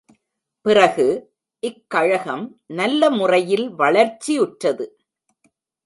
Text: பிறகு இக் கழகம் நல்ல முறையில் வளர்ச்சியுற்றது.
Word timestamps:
பிறகு 0.65 1.05
இக் 1.59 1.83
கழகம் 1.87 2.59
நல்ல 2.65 3.09
முறையில் 3.09 3.67
வளர்ச்சியுற்றது. 3.75 4.85